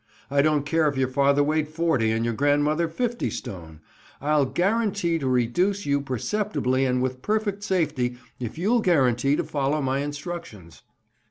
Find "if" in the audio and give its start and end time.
0.89-0.97, 8.39-8.57